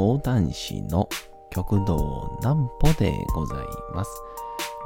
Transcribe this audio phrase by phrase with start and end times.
[0.00, 1.10] 講談師の
[1.50, 3.58] 極道南歩でござい
[3.92, 4.10] ます。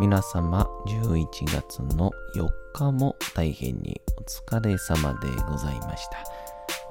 [0.00, 6.24] 皆様11月の4日も大変にお疲れ様でございました。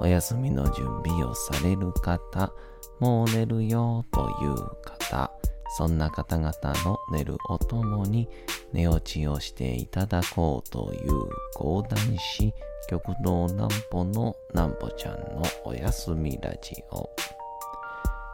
[0.00, 2.50] お休みの準備をされる方、
[2.98, 5.30] もう寝るよという方、
[5.76, 8.26] そんな方々の寝るおともに
[8.72, 12.54] 寝落ちをしていただこうという講談師
[12.88, 17.10] 極道南歩の南歩ちゃんのおやすみラジオ。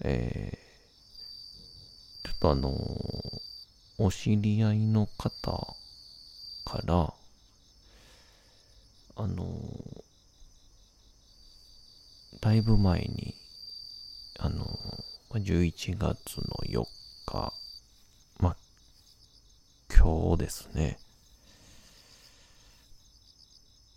[0.00, 3.40] えー、ちょっとあのー
[3.98, 5.74] お知り合いの方
[6.66, 7.14] から、
[9.16, 10.02] あのー
[12.42, 13.34] だいぶ前に、
[14.38, 15.06] あのー
[15.38, 16.84] 11月の4
[17.26, 17.52] 日、
[18.38, 18.56] まあ、
[19.94, 20.98] 今日ですね、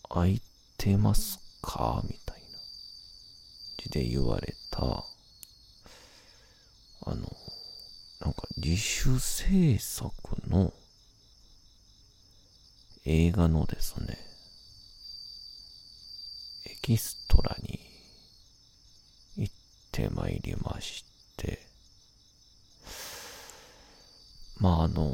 [0.09, 0.41] 空い
[0.77, 2.01] てますか？
[2.03, 2.47] みたいな
[3.77, 5.05] 字で言われた、
[7.01, 7.15] あの、
[8.19, 10.11] なんか自主制作
[10.47, 10.73] の
[13.05, 14.17] 映画のですね、
[16.65, 17.79] エキストラに
[19.37, 19.53] 行っ
[19.91, 21.05] てまいりまし
[21.37, 21.59] て、
[24.57, 25.09] まああの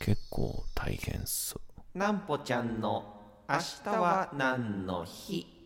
[0.00, 1.54] 結構大変っす。
[1.94, 3.14] なんぽちゃんの
[3.48, 5.57] 明日は何の日？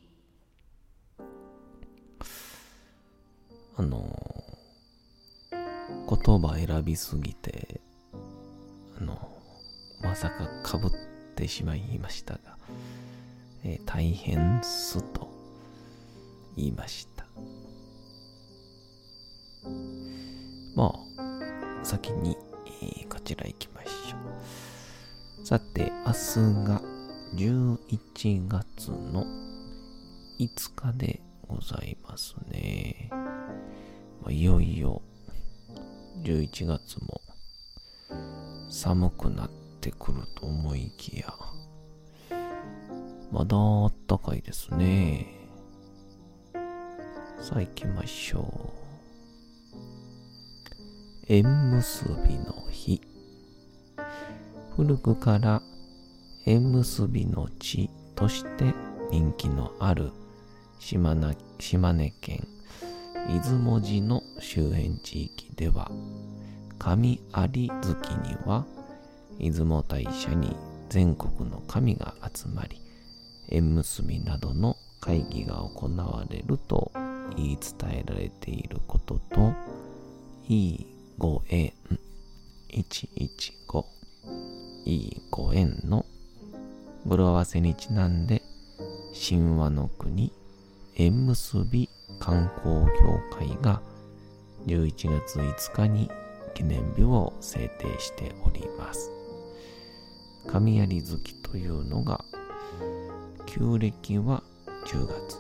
[3.77, 4.45] あの
[6.09, 7.81] 言葉選びすぎて、
[9.01, 9.31] あの
[10.03, 10.91] まさかかぶっ
[11.35, 12.59] てしまいましたが、
[13.65, 15.29] えー大変っすと
[16.57, 17.25] 言いました。
[20.75, 22.37] まあ、先に、
[22.83, 24.17] えーこちら行きましょ
[25.43, 25.47] う。
[25.47, 26.83] さて、明日が
[27.37, 29.25] 11月の
[30.39, 33.11] 5日でございますね。
[34.33, 35.03] いよいよ
[36.25, 37.21] 11月も
[38.71, 39.51] 寒くなっ
[39.83, 41.35] てくると思いきや、
[43.31, 45.27] まだあったかいですね。
[47.39, 48.47] さあ行きましょう。
[51.29, 53.03] 縁結びの日。
[54.77, 55.61] 古くから
[56.47, 58.73] 縁結びの地として
[59.11, 60.11] 人気のある
[60.79, 62.49] 島な島根県
[63.29, 64.22] 出雲寺の
[64.55, 65.91] 周辺地域では
[66.79, 67.49] 神有
[67.81, 68.67] 月には
[69.39, 70.55] 出雲大社に
[70.91, 72.77] 全国の神が集まり
[73.49, 76.93] 縁結びなどの会議が行われると
[77.35, 79.55] 言い伝えられていることと
[80.47, 80.87] いい
[81.17, 81.73] ご縁
[82.75, 83.85] 115
[84.85, 86.05] いいご縁の
[87.07, 88.43] 語呂合わせにちなんで
[89.15, 90.31] 神話の国
[90.95, 91.89] 縁結び
[92.21, 93.81] 観光協会が
[94.67, 96.11] 11月5日に
[96.55, 99.11] 記念日を制定しております。
[100.47, 102.25] 神有月というのが
[103.47, 104.43] 旧暦は
[104.87, 105.39] 10月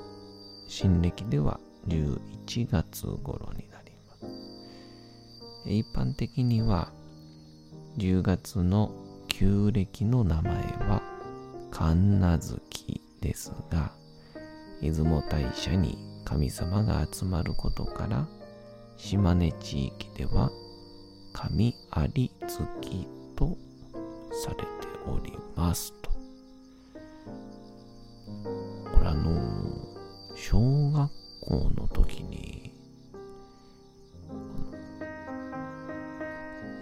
[0.68, 4.26] 新暦では11月頃になります。
[5.66, 6.92] 一般的には
[7.98, 8.92] 10月の
[9.28, 11.02] 旧暦の名前は
[11.70, 13.92] 神無月ですが
[14.80, 18.26] 出雲大社に神様が集まることから
[18.96, 20.50] 島根地域では
[21.32, 23.56] 神有月と
[24.32, 24.64] されて
[25.06, 26.10] おりますと。
[28.92, 29.32] これあの
[30.34, 31.10] 小学
[31.40, 32.74] 校の時に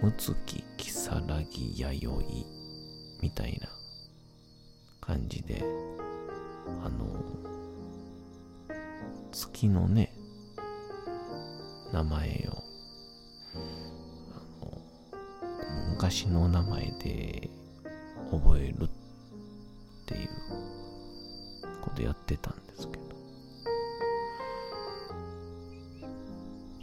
[0.01, 2.45] むつききさらぎやよい
[3.21, 3.69] みたいな
[4.99, 5.63] 感じで
[6.83, 7.05] あの
[9.31, 10.13] 月のね、
[11.91, 12.63] 名前を、
[14.33, 14.71] あの、
[15.91, 17.49] 昔の名前で
[18.31, 18.89] 覚えるっ
[20.05, 20.29] ていう
[21.81, 23.03] ことやってたんですけど、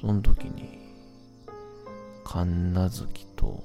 [0.00, 0.78] その時に、
[2.24, 3.64] 神奈月と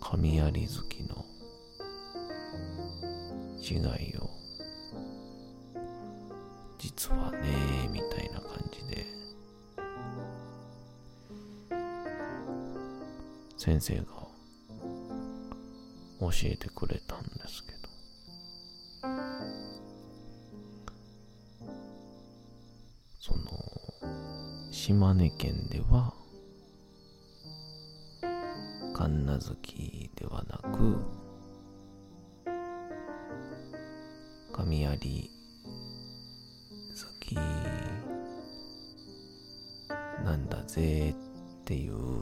[0.00, 1.24] 神有月の
[3.62, 3.74] 違
[4.10, 4.28] いを
[6.78, 8.19] 実はねみたいな
[13.60, 14.04] 先生が
[16.18, 17.78] 教えてくれたんですけど。
[23.18, 23.42] その
[24.72, 26.14] 島根県では
[28.94, 30.96] 神奈月ではなく
[34.54, 34.88] 神有
[36.94, 37.34] 月
[40.24, 41.14] なんだぜっ
[41.66, 42.19] ていう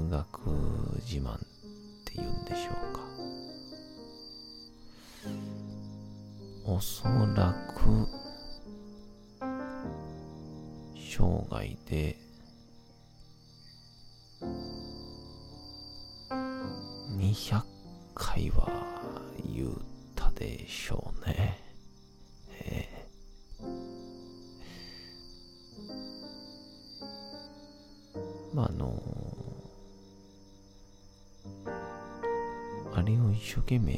[0.00, 0.50] 学
[1.06, 1.38] 自慢っ
[2.04, 3.04] ていうんでしょうか。
[6.66, 7.04] おそ
[7.36, 8.08] らく
[10.96, 12.16] 生涯で
[33.54, 33.94] 生懸命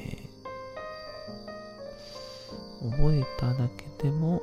[2.83, 4.43] 覚えただけでも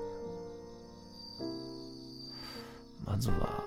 [3.06, 3.64] まずは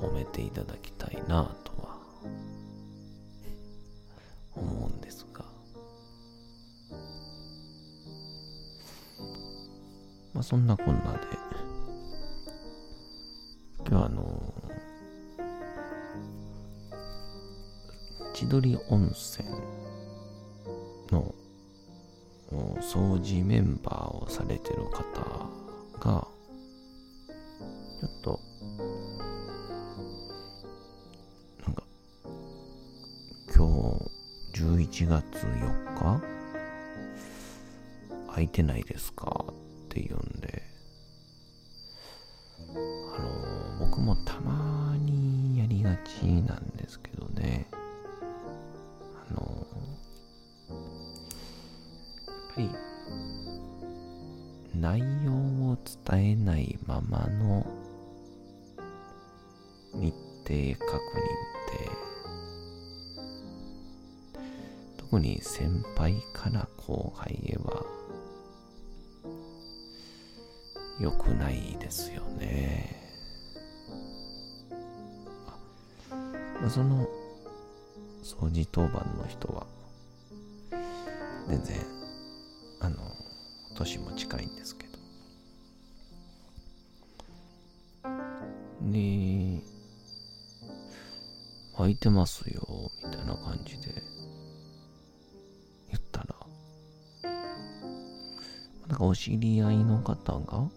[0.00, 1.98] 褒めていただきたいなとは
[4.56, 5.44] 思うんですが。
[10.32, 11.18] まあそんなこんなで
[13.86, 14.41] 今日はあの
[18.42, 19.48] 千鳥温泉
[21.12, 21.32] の
[22.80, 25.48] 掃除メンバーをされてる方
[26.00, 26.26] が
[28.00, 28.40] ちょっと
[31.64, 31.84] なんか
[33.54, 33.64] 今
[34.50, 36.20] 日11月4日？
[38.26, 39.44] 空いてないですか？
[39.50, 39.54] っ
[39.88, 40.20] て言う
[65.12, 67.84] 特に先輩から後輩へは
[70.98, 72.96] 良くないですよね。
[75.46, 76.24] あ
[76.62, 77.06] まあ、その
[78.22, 79.66] 掃除当番の人は
[81.46, 81.76] 全然
[82.80, 82.96] あの
[83.76, 84.92] 年も近いんですけど
[88.90, 89.62] で
[91.76, 94.21] 空いてますよみたいな感じで
[99.04, 100.68] お知り合いの方が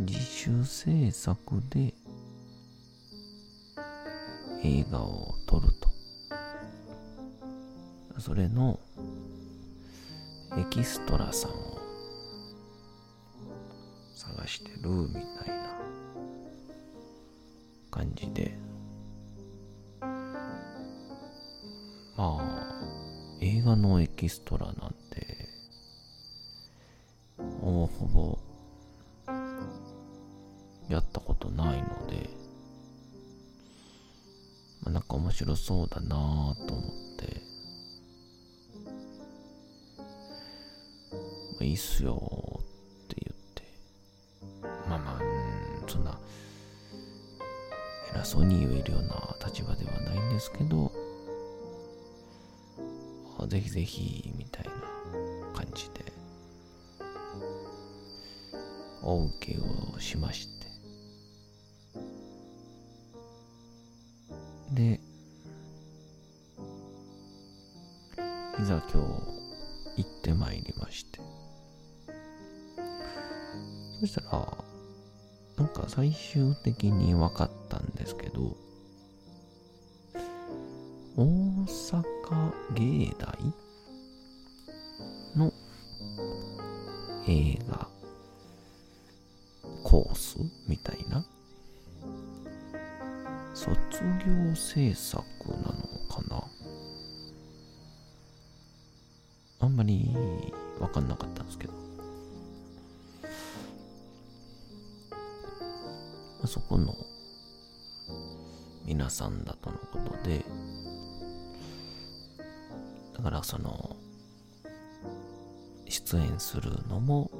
[0.00, 1.94] 自主制作で
[4.64, 5.88] 映画を撮ると。
[8.18, 8.80] それの
[10.58, 11.78] エキストラさんを
[14.16, 15.76] 探してるみたいな
[17.88, 18.58] 感じで。
[22.16, 22.62] まあ
[23.40, 24.91] 映画のエキストラなん
[28.02, 28.38] ほぼ
[30.88, 32.28] やったことないので、
[34.82, 37.42] まあ、なんか面白そうだなぁと思って。
[41.12, 43.62] まあ、いいっすよって言って、
[44.88, 46.18] まあまあ、うんそんな、
[48.14, 50.90] 偉そうに言えるような立場ではないんですけど、
[53.46, 54.21] ぜひぜひ、
[59.02, 60.66] お受けをしまして、
[64.72, 65.00] で、
[68.60, 69.02] いざ今
[69.96, 71.20] 日行ってまいりまして、
[74.00, 74.64] そしたら、
[75.56, 78.56] なんか最終的に分かったんですけど、
[81.16, 82.04] 大阪
[82.74, 83.31] 芸大
[106.46, 106.96] そこの
[108.84, 110.44] 皆さんだとのことで
[113.16, 113.96] だからその
[115.88, 117.30] 出演するのも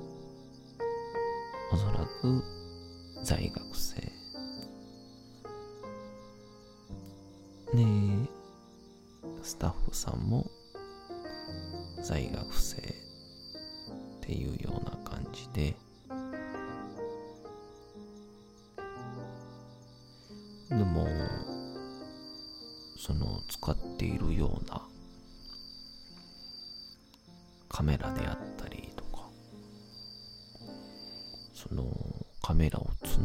[1.73, 2.44] おそらく
[3.25, 3.62] 在学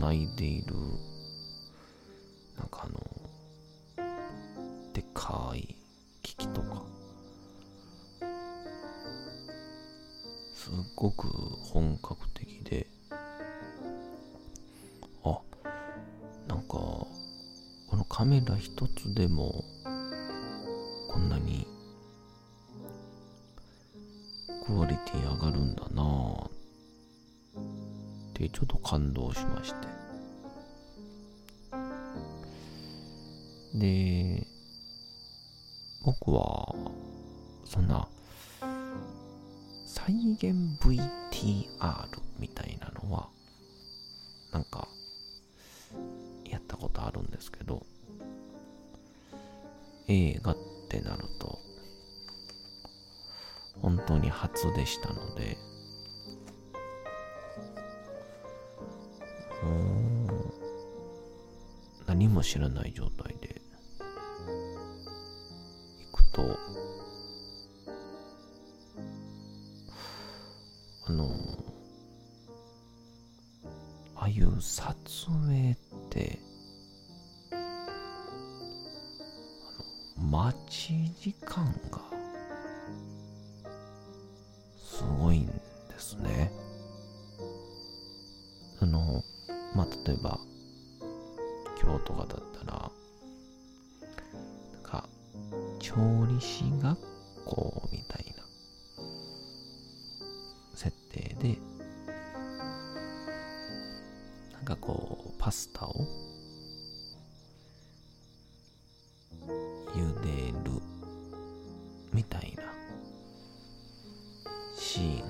[0.08, 0.74] をつないでいる。
[2.58, 3.00] なんかあの
[4.94, 5.76] でかい
[6.24, 6.84] 機器とか。
[10.54, 12.88] すっごく本格的で。
[15.24, 15.40] あ
[16.48, 17.10] なんかこ
[17.94, 19.64] のカメラ一つでも
[28.88, 29.88] 感動しまして。
[33.76, 34.48] で
[36.06, 36.74] 僕は
[37.66, 38.08] そんな
[39.86, 42.08] 再現 VTR
[42.40, 43.28] みたいなのは
[44.54, 44.88] なんか
[46.46, 47.86] やったことあるんですけど
[50.08, 51.60] 映画ってなると
[53.82, 55.58] 本当に初でしたので
[62.38, 63.60] も知らない状態で。
[66.12, 66.60] 行くと
[71.08, 71.32] あの
[74.16, 74.96] ああいう撮
[104.68, 105.94] なんかこう、パスタを
[109.96, 110.72] 茹でる
[112.12, 112.64] みたいな
[114.76, 115.24] シー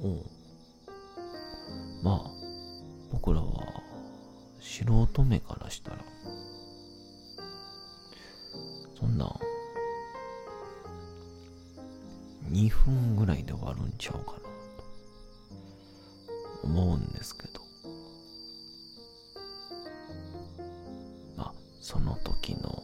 [0.00, 0.24] ンを
[2.04, 2.30] まあ
[3.10, 3.82] 僕らは
[4.60, 5.96] 素人目からしたら
[8.96, 9.34] そんな
[12.52, 14.63] 2分ぐらいで終わるんちゃうかな。
[21.94, 22.82] その時の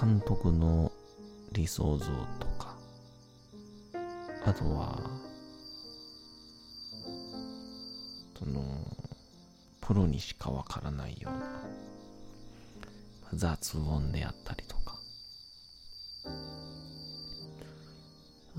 [0.00, 0.90] 監督の
[1.52, 2.06] 理想像
[2.40, 2.74] とか
[4.46, 4.98] あとは
[8.38, 8.62] その
[9.82, 11.46] プロにしかわからないような
[13.34, 14.98] 雑音であったりとか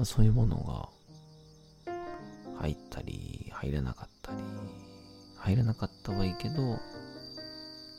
[0.05, 0.87] そういうものが
[2.59, 4.37] 入ったり入らなかったり
[5.37, 6.77] 入らなかったはいいけど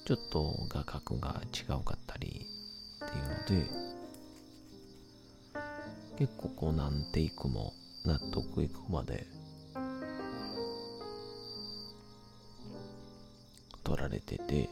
[0.08, 2.46] ちょっと画角が違うかったり
[3.04, 3.70] っていうので
[6.18, 7.74] 結構こう何テイクも
[8.06, 9.26] 納得いくまで
[13.84, 14.70] 撮られてて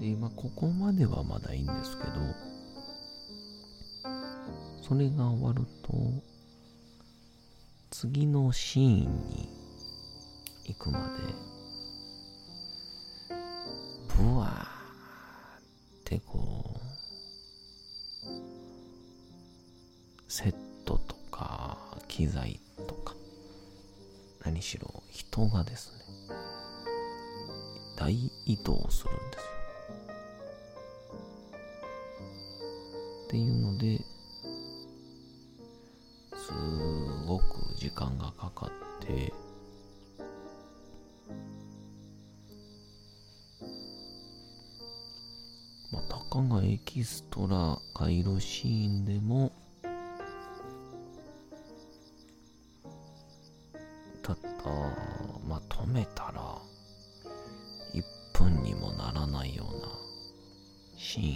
[0.00, 2.10] で今ここまではまだいいんですけど
[4.88, 5.92] それが終わると
[7.90, 9.48] 次のシーンに
[10.64, 11.49] 行くまで
[14.20, 15.62] うわーっ
[16.04, 16.80] てこ
[18.24, 18.28] う
[20.28, 23.14] セットとか機材とか。
[24.44, 26.04] 何しろ人がですね
[27.96, 28.14] 大
[28.46, 29.50] 移動するんですよ。
[33.26, 34.00] っていうので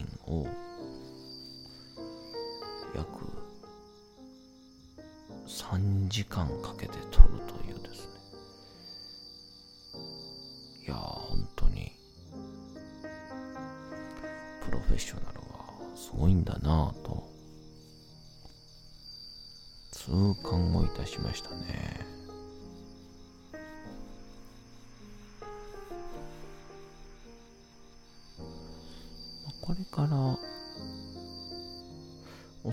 [0.04, 0.46] ンを
[2.94, 3.08] 約
[5.46, 8.12] 3時間かけて撮るというですね。
[10.86, 11.92] いやー本当に。
[14.64, 17.28] プロフェッショナルはすごいんだなぁと
[19.92, 20.10] 痛
[20.42, 22.13] 感をいたしましたね。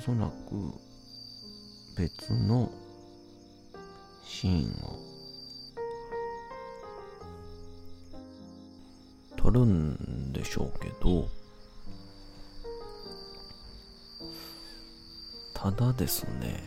[0.04, 0.74] そらく
[1.96, 2.72] 別の
[4.26, 4.98] シーンを
[9.38, 11.28] 撮るんでしょうけど
[15.54, 16.64] ただですね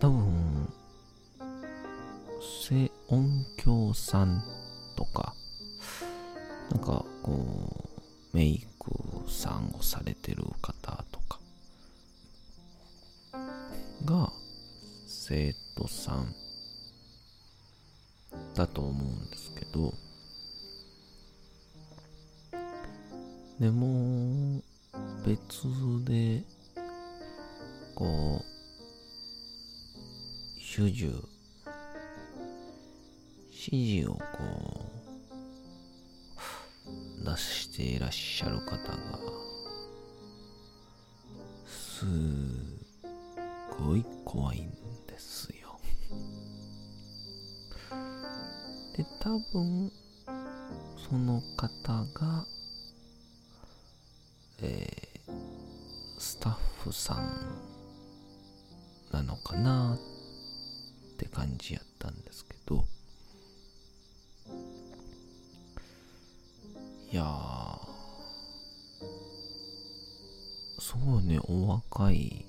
[0.00, 0.68] 多分
[2.40, 4.42] 静音響さん
[4.96, 5.32] とか
[6.72, 7.88] なんかこ
[8.32, 8.73] うメイク
[9.54, 11.38] クさんをされてる方とか
[14.04, 14.32] が
[15.06, 16.34] 生徒さん
[18.54, 19.92] だと思うんですけど
[23.60, 24.60] でも
[25.24, 25.68] 別
[26.04, 26.42] で
[27.94, 28.44] こう
[30.60, 31.12] 主従
[48.96, 49.90] で多分
[51.08, 52.46] その方が
[54.62, 55.32] えー、
[56.18, 57.18] スタッフさん
[59.12, 62.84] なのかなって感じやったんですけど。
[67.10, 67.94] いやー。
[70.80, 72.44] すごいねお若い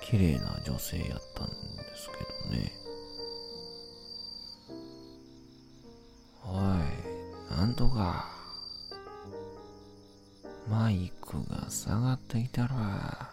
[0.00, 1.52] 綺麗な女性やったんで
[1.96, 2.08] す
[2.50, 2.85] けどね。
[7.66, 8.26] いなんとか
[10.70, 13.30] マイクが下がっていたら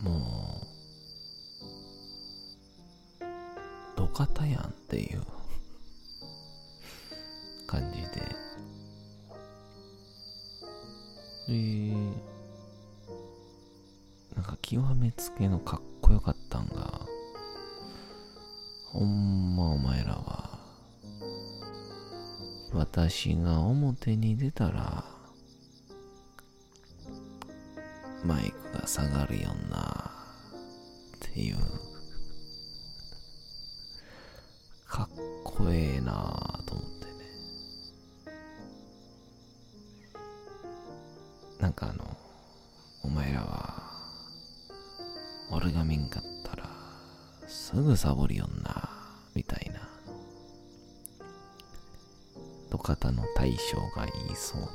[0.00, 0.62] も
[3.20, 3.26] う
[3.96, 5.22] 土方やんっていう
[7.66, 8.08] 感じで。
[11.50, 11.94] えー、
[14.36, 17.00] なんか極めつけのかっこよかったんが
[18.92, 20.47] ほんまお前らは
[22.78, 25.04] 私が表に出たら
[28.24, 30.12] マイクが下がるよんな
[31.16, 31.56] っていう
[34.86, 35.08] かっ
[35.42, 36.12] こええな
[36.66, 37.12] と思ってね。
[41.58, 42.04] なんかあの
[43.02, 43.82] お前らは
[45.50, 46.70] 俺が見んかったら
[47.48, 48.77] すぐサボるよんな
[52.70, 54.68] 土方の大将が言いそうな。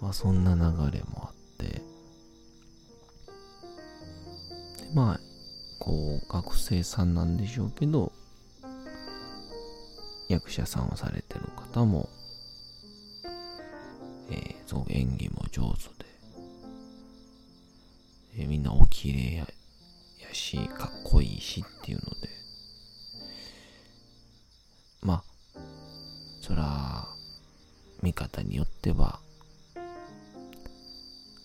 [0.00, 0.60] まあそんな流
[0.98, 1.82] れもあって。
[4.94, 5.20] まあ
[5.78, 8.12] こう学生さんなんでしょうけど
[10.28, 12.08] 役者さんをされてる方も
[14.30, 16.10] えー、そう演技も上手で、
[18.38, 19.46] えーみんなお綺麗や
[20.20, 22.28] やしかっこいいしっていうので。
[28.38, 29.18] 方によっては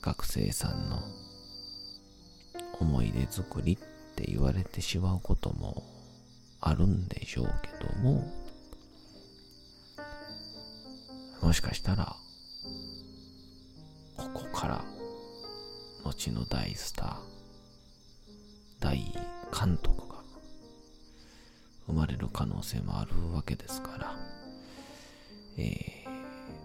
[0.01, 0.99] 学生さんの
[2.79, 3.77] 思い出作りっ
[4.15, 5.83] て言われてしまうことも
[6.61, 8.31] あるんでしょうけども
[11.41, 12.15] もしかしたら
[14.17, 14.85] ここから
[16.03, 17.15] 後の大スター
[18.79, 20.15] 大監督が
[21.87, 24.15] 生まれる可能性もあるわけですから、
[25.57, 25.92] えー、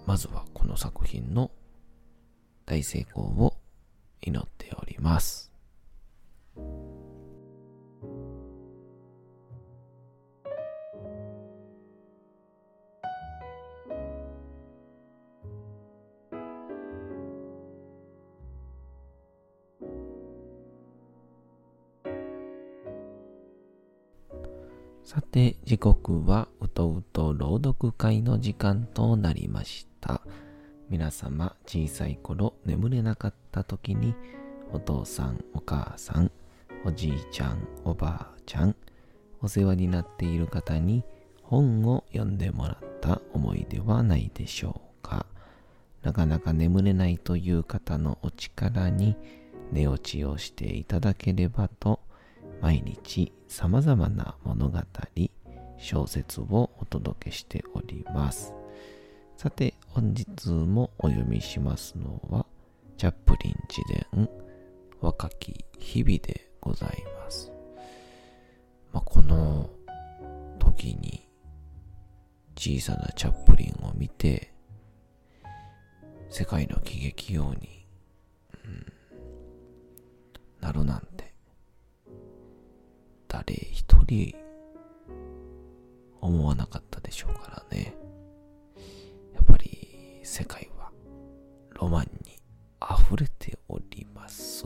[0.09, 1.51] まずはこの作品の
[2.65, 3.59] 大成功を
[4.23, 5.48] 祈っております。
[25.39, 30.21] て、時刻はうとうと朗読会の時間となりました。
[30.89, 34.17] 皆様、小さい頃眠れなかった時に、
[34.73, 36.33] お父さん、お母さん、
[36.85, 38.75] おじいちゃん、おばあちゃん、
[39.41, 41.05] お世話になっている方に
[41.45, 45.25] 本を読んでもらった思い出はないでしょうか。
[46.03, 49.17] なかなか眠れないという方のお力に
[49.71, 52.01] 寝落ちをしていただければと
[52.61, 54.79] 毎日様々な物語、
[55.79, 58.53] 小説をお届けしております。
[59.37, 62.47] さて、本日もお読みしますのは、
[62.97, 63.81] チャップリン自
[64.13, 64.29] 伝、
[65.01, 67.53] 若き日々でございます。
[68.93, 69.71] まあ、この
[70.59, 71.29] 時に
[72.57, 74.53] 小さなチャップリンを見て、
[76.29, 77.87] 世界の喜劇王に、
[78.65, 78.93] うん、
[80.61, 81.28] なるなんて、
[84.09, 84.35] 一人
[86.23, 87.95] 思わなかったでしょうからね。
[89.35, 90.91] やっぱり世界は
[91.75, 92.39] ロマンに
[92.81, 94.65] 溢れております。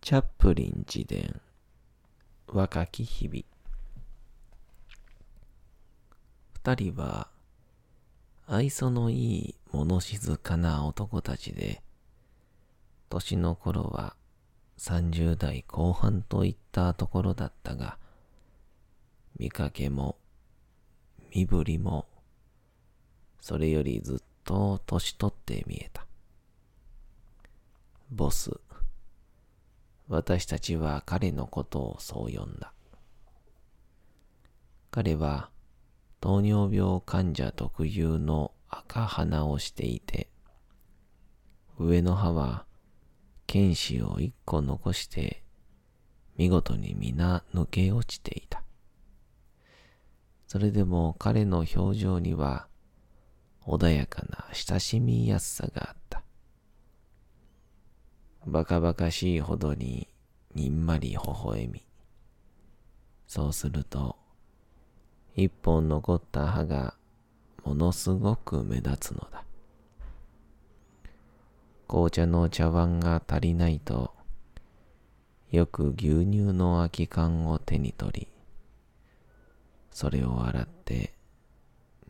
[0.00, 1.40] チャップリン自伝
[2.46, 3.57] 若き日々
[6.68, 7.28] 二人は
[8.46, 11.80] 愛想のいい物静かな男たちで
[13.08, 14.14] 年の頃は
[14.76, 17.96] 30代後半といったところだったが
[19.38, 20.16] 見かけも
[21.34, 22.04] 身振りも
[23.40, 26.04] それよりずっと年取って見えた
[28.10, 28.50] ボス
[30.06, 32.72] 私たちは彼のことをそう呼んだ。
[34.90, 35.50] 彼は
[36.20, 40.28] 糖尿病患者特有の赤鼻をしていて、
[41.78, 42.66] 上の歯は
[43.46, 45.42] 剣士を一個残して
[46.36, 48.62] 見事に皆抜け落ちていた。
[50.46, 52.66] それでも彼の表情には
[53.66, 56.22] 穏やかな親しみやすさがあった。
[58.46, 60.08] バカバカしいほどに
[60.54, 61.86] にんまり微笑み。
[63.26, 64.17] そうすると、
[65.40, 66.94] 一本残った歯が
[67.64, 69.44] ものすごく目立つのだ。
[71.86, 74.12] 紅茶の茶碗が足りないと、
[75.52, 78.28] よく牛乳の空き缶を手に取り、
[79.92, 81.14] それを洗って、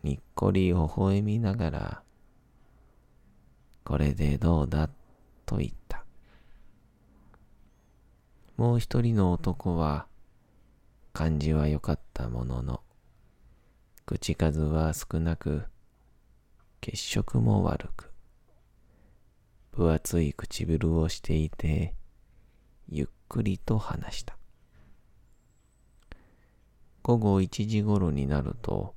[0.03, 2.03] にっこり微笑みながら、
[3.85, 4.88] これでどうだ？
[5.45, 6.03] と言った。
[8.57, 10.07] もう一人の男は、
[11.12, 12.81] 感じは良かったものの、
[14.09, 15.64] 口数は少なく、
[16.81, 18.11] 血色も悪く、
[19.71, 21.94] 分厚い唇をしていて、
[22.88, 24.38] ゆっくりと話した。
[27.03, 28.94] 午後一時頃になると、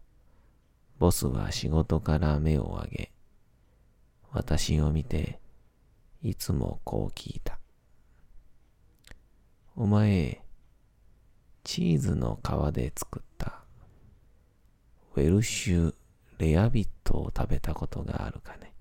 [0.97, 3.12] ボスは仕事から目を上げ、
[4.32, 5.41] 私を見て、
[6.24, 7.60] いつもこう聞いた。
[9.76, 10.41] お前、
[11.65, 13.61] チーズの皮で作った
[15.15, 15.93] ウェルシュ
[16.38, 18.74] レアビットを食べたことがあるかね。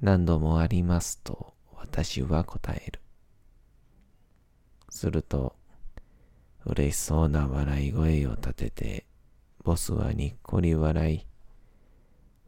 [0.00, 3.00] 何度もありますと私は答える。
[4.88, 5.56] すると、
[6.64, 9.06] 嬉しそうな笑い声を立てて、
[9.64, 11.26] ボスはにっこり笑い、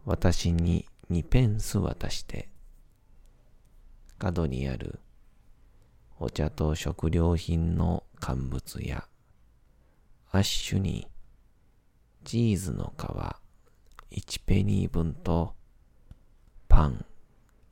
[0.04, 2.48] 私に2ペンス渡して、
[4.18, 5.00] 角にある
[6.18, 9.06] お茶と食料品の乾物や、
[10.30, 11.06] アッシュに
[12.24, 12.94] チーズの
[14.10, 15.54] 皮1ペニー分と
[16.68, 17.04] パン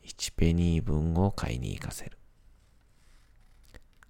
[0.04, 2.18] 1ペニー分を買いに行かせる。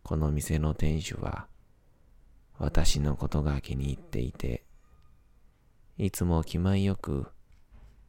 [0.02, 1.46] この店の店主は
[2.58, 4.64] 私のことが気に入っていて、
[5.96, 7.28] いつも気前よく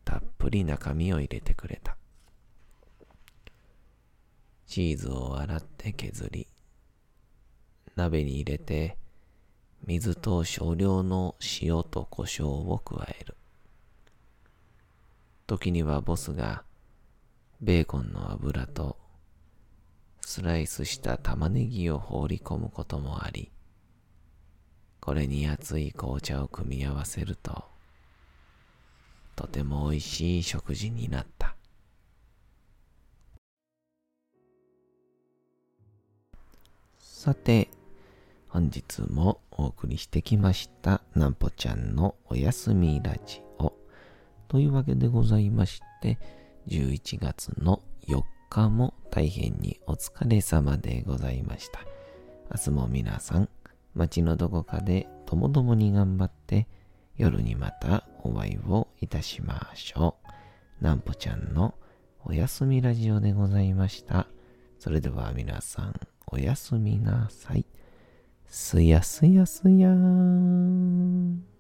[0.04, 1.98] たっぷり中身を入れてくれた。
[4.66, 6.48] チーズを洗って削り、
[7.96, 8.98] 鍋に入れて、
[9.86, 13.36] 水と少量の塩と胡椒を加える。
[15.46, 16.64] 時にはボスが、
[17.60, 18.98] ベーコンの油と、
[20.22, 23.52] スライスした玉ねぎを放り込むこともあり、
[25.02, 27.66] これに熱い紅茶を組み合わせると、
[29.36, 31.58] とても美味しい食事になった。
[37.00, 37.70] さて、
[38.54, 43.74] 本日もお送りしてきましたなんぽちゃんのおやすみラジオ。
[44.48, 46.20] というわけでございまして
[46.68, 51.80] 11月の4日も大変にお疲れ様でございました。
[52.54, 53.50] 明日も皆さん
[53.96, 56.68] 街のどこかでともどもに頑張って
[57.18, 60.18] 夜にまたお会いをいたしましょ
[60.80, 60.84] う。
[60.84, 61.74] なんぽちゃんの
[62.24, 64.28] おやすみラジオでございました。
[64.78, 67.66] それでは皆さんおやすみなさい。
[68.48, 71.53] すやすやすやーん。